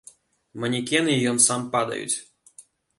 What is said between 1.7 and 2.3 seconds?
падаюць.